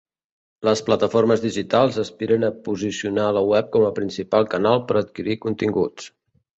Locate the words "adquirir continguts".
5.07-6.15